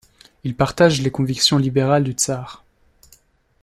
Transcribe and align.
Il 0.43 0.55
partage 0.55 0.99
les 1.03 1.11
convictions 1.11 1.59
libérales 1.59 2.03
du 2.03 2.13
Tsar. 2.13 2.63